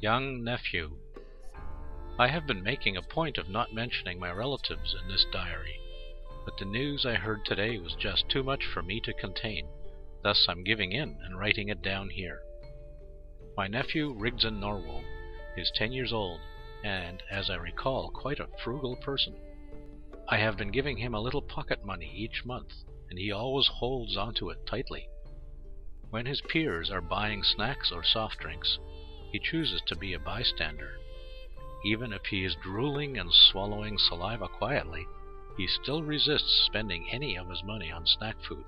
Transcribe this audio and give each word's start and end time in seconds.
Young 0.00 0.42
Nephew 0.42 0.98
I 2.18 2.26
have 2.26 2.48
been 2.48 2.64
making 2.64 2.96
a 2.96 3.02
point 3.02 3.38
of 3.38 3.48
not 3.48 3.72
mentioning 3.72 4.18
my 4.18 4.32
relatives 4.32 4.92
in 5.00 5.08
this 5.08 5.24
diary, 5.32 5.80
but 6.44 6.56
the 6.58 6.64
news 6.64 7.06
I 7.06 7.14
heard 7.14 7.44
today 7.44 7.78
was 7.78 7.94
just 7.94 8.28
too 8.28 8.42
much 8.42 8.66
for 8.66 8.82
me 8.82 9.00
to 9.00 9.12
contain. 9.14 9.68
Thus 10.22 10.46
I'm 10.48 10.64
giving 10.64 10.90
in 10.90 11.16
and 11.24 11.38
writing 11.38 11.68
it 11.68 11.80
down 11.80 12.10
here. 12.10 12.40
My 13.56 13.68
nephew 13.68 14.12
Rigden 14.12 14.60
Norwell 14.60 15.04
is 15.56 15.70
ten 15.70 15.92
years 15.92 16.12
old, 16.12 16.40
and, 16.82 17.22
as 17.30 17.48
I 17.48 17.54
recall, 17.54 18.10
quite 18.10 18.40
a 18.40 18.48
frugal 18.64 18.96
person. 18.96 19.36
I 20.28 20.38
have 20.38 20.56
been 20.56 20.72
giving 20.72 20.96
him 20.96 21.14
a 21.14 21.20
little 21.20 21.40
pocket 21.40 21.84
money 21.84 22.12
each 22.12 22.44
month, 22.44 22.72
and 23.08 23.18
he 23.18 23.30
always 23.30 23.68
holds 23.68 24.16
onto 24.16 24.50
it 24.50 24.66
tightly. 24.66 25.08
When 26.10 26.26
his 26.26 26.40
peers 26.40 26.90
are 26.90 27.00
buying 27.00 27.44
snacks 27.44 27.92
or 27.92 28.02
soft 28.02 28.38
drinks, 28.38 28.78
he 29.34 29.40
chooses 29.40 29.82
to 29.84 29.96
be 29.96 30.14
a 30.14 30.18
bystander. 30.20 30.92
Even 31.84 32.12
if 32.12 32.24
he 32.26 32.44
is 32.44 32.54
drooling 32.62 33.18
and 33.18 33.32
swallowing 33.32 33.98
saliva 33.98 34.46
quietly, 34.46 35.04
he 35.56 35.66
still 35.66 36.04
resists 36.04 36.62
spending 36.66 37.04
any 37.10 37.36
of 37.36 37.48
his 37.48 37.60
money 37.64 37.90
on 37.90 38.06
snack 38.06 38.36
food. 38.48 38.64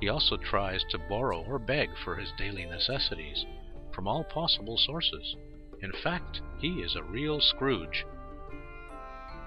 He 0.00 0.08
also 0.08 0.38
tries 0.38 0.82
to 0.84 0.98
borrow 1.10 1.44
or 1.46 1.58
beg 1.58 1.90
for 2.02 2.16
his 2.16 2.32
daily 2.38 2.64
necessities 2.64 3.44
from 3.92 4.08
all 4.08 4.24
possible 4.24 4.78
sources. 4.78 5.36
In 5.82 5.92
fact, 6.02 6.40
he 6.58 6.80
is 6.80 6.96
a 6.96 7.02
real 7.02 7.38
Scrooge. 7.38 8.06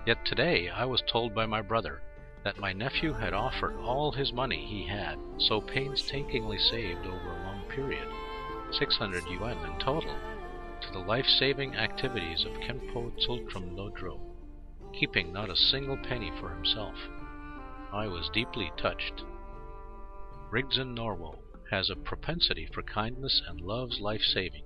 Yet 0.05 0.23
today 0.23 0.69
I 0.69 0.85
was 0.85 1.01
told 1.11 1.33
by 1.33 1.47
my 1.47 1.63
brother 1.63 1.99
that 2.43 2.59
my 2.59 2.73
nephew 2.73 3.13
had 3.13 3.33
offered 3.33 3.75
all 3.77 4.11
his 4.11 4.31
money 4.31 4.67
he 4.67 4.87
had, 4.87 5.17
so 5.39 5.59
painstakingly 5.59 6.59
saved 6.59 7.07
over 7.07 7.31
a 7.31 7.43
long 7.43 7.63
period, 7.69 8.07
600 8.73 9.23
yuan 9.29 9.57
in 9.65 9.79
total, 9.79 10.15
to 10.81 10.91
the 10.91 10.99
life-saving 10.99 11.75
activities 11.75 12.45
of 12.45 12.59
Khenpo 12.61 13.11
Tsultrim 13.19 13.75
Lodro, 13.75 14.19
keeping 14.93 15.31
not 15.31 15.49
a 15.49 15.55
single 15.55 15.97
penny 15.97 16.31
for 16.39 16.49
himself. 16.49 16.95
I 17.93 18.07
was 18.07 18.29
deeply 18.33 18.71
touched. 18.77 19.23
Rigden 20.49 20.95
Norwell 20.95 21.39
has 21.69 21.89
a 21.89 21.95
propensity 21.95 22.67
for 22.73 22.83
kindness 22.83 23.41
and 23.47 23.61
loves 23.61 23.99
life-saving. 23.99 24.63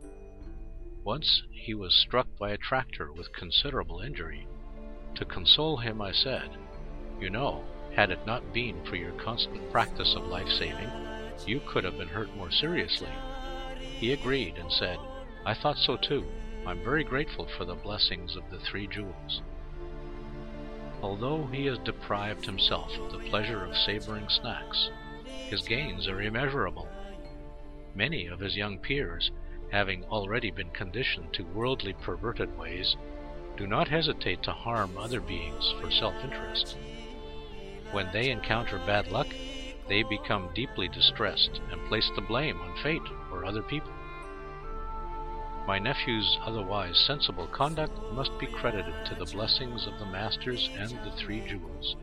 Once 1.03 1.43
he 1.51 1.73
was 1.73 1.93
struck 1.93 2.27
by 2.39 2.51
a 2.51 2.57
tractor 2.57 3.11
with 3.11 3.33
considerable 3.33 3.99
injury. 3.99 4.47
To 5.15 5.25
console 5.25 5.77
him, 5.77 6.01
I 6.01 6.11
said, 6.11 6.49
You 7.19 7.29
know, 7.29 7.63
had 7.95 8.09
it 8.09 8.25
not 8.25 8.53
been 8.53 8.83
for 8.85 8.95
your 8.95 9.13
constant 9.13 9.71
practice 9.71 10.15
of 10.15 10.25
life-saving, 10.25 10.89
you 11.45 11.61
could 11.67 11.83
have 11.83 11.97
been 11.97 12.07
hurt 12.07 12.35
more 12.35 12.51
seriously. 12.51 13.11
He 13.99 14.11
agreed 14.13 14.57
and 14.57 14.71
said, 14.71 14.99
I 15.45 15.53
thought 15.53 15.77
so 15.77 15.97
too. 15.97 16.25
I'm 16.65 16.83
very 16.83 17.03
grateful 17.03 17.47
for 17.57 17.65
the 17.65 17.75
blessings 17.75 18.35
of 18.35 18.43
the 18.49 18.59
three 18.59 18.87
jewels. 18.87 19.41
Although 21.01 21.45
he 21.51 21.65
has 21.67 21.77
deprived 21.79 22.45
himself 22.45 22.91
of 22.97 23.11
the 23.11 23.29
pleasure 23.29 23.63
of 23.63 23.77
savoring 23.77 24.27
snacks, 24.27 24.89
his 25.49 25.61
gains 25.61 26.07
are 26.07 26.21
immeasurable. 26.21 26.87
Many 27.93 28.25
of 28.25 28.39
his 28.39 28.55
young 28.55 28.79
peers, 28.79 29.31
having 29.71 30.03
already 30.05 30.51
been 30.51 30.71
conditioned 30.71 31.31
to 31.33 31.43
worldly 31.43 31.93
perverted 31.93 32.57
ways, 32.57 32.95
do 33.55 33.67
not 33.67 33.87
hesitate 33.87 34.43
to 34.43 34.51
harm 34.51 34.97
other 34.97 35.21
beings 35.21 35.73
for 35.79 35.91
self-interest. 35.91 36.75
When 37.91 38.11
they 38.11 38.31
encounter 38.31 38.79
bad 38.79 39.11
luck, 39.11 39.27
they 39.87 40.03
become 40.03 40.49
deeply 40.53 40.87
distressed 40.87 41.61
and 41.71 41.87
place 41.87 42.09
the 42.15 42.21
blame 42.21 42.59
on 42.61 42.75
fate 42.81 43.01
or 43.31 43.45
other 43.45 43.61
people. 43.61 43.91
My 45.67 45.79
nephew's 45.79 46.37
otherwise 46.43 46.97
sensible 47.07 47.47
conduct 47.47 47.97
must 48.13 48.37
be 48.39 48.45
credited 48.45 48.93
to 49.05 49.15
the 49.15 49.31
blessings 49.31 49.87
of 49.87 49.97
the 49.97 50.05
Masters 50.05 50.69
and 50.77 50.91
the 50.91 51.11
Three 51.17 51.41
Jewels. 51.41 51.95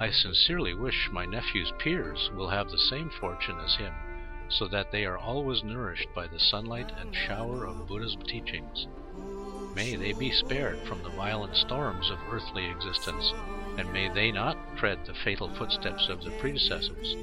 I 0.00 0.10
sincerely 0.10 0.74
wish 0.74 1.10
my 1.12 1.26
nephew's 1.26 1.72
peers 1.78 2.30
will 2.34 2.48
have 2.48 2.70
the 2.70 2.78
same 2.78 3.08
fortune 3.20 3.58
as 3.60 3.76
him, 3.76 3.94
so 4.48 4.66
that 4.66 4.90
they 4.90 5.04
are 5.04 5.16
always 5.16 5.62
nourished 5.62 6.08
by 6.12 6.26
the 6.26 6.40
sunlight 6.40 6.90
and 6.98 7.14
shower 7.14 7.66
of 7.66 7.86
Buddha's 7.86 8.16
teachings. 8.26 8.88
May 9.76 9.94
they 9.94 10.12
be 10.12 10.32
spared 10.32 10.80
from 10.88 11.02
the 11.02 11.10
violent 11.10 11.56
storms 11.56 12.10
of 12.10 12.18
earthly 12.30 12.66
existence, 12.66 13.32
and 13.78 13.92
may 13.92 14.08
they 14.08 14.30
not 14.30 14.56
tread 14.76 14.98
the 15.06 15.14
fatal 15.24 15.54
footsteps 15.56 16.08
of 16.08 16.22
their 16.22 16.38
predecessors. 16.40 17.16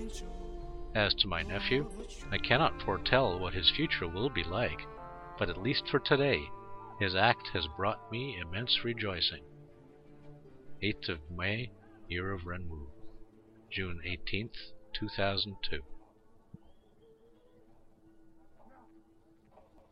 As 0.96 1.14
to 1.16 1.28
my 1.28 1.44
nephew, 1.44 1.90
I 2.32 2.38
cannot 2.38 2.82
foretell 2.82 3.40
what 3.40 3.54
his 3.54 3.70
future 3.70 4.08
will 4.08 4.30
be 4.30 4.44
like, 4.44 4.82
but 5.38 5.50
at 5.50 5.62
least 5.62 5.88
for 5.90 6.00
today, 6.00 6.44
his 7.00 7.16
act 7.16 7.50
has 7.54 7.68
brought 7.78 8.12
me 8.12 8.38
immense 8.40 8.84
rejoicing. 8.84 9.44
8th 10.84 11.10
of 11.10 11.20
May, 11.30 11.72
Year 12.08 12.32
of 12.32 12.42
Renwu, 12.42 12.88
June 13.72 14.00
18th, 14.06 14.74
2002. 14.94 15.82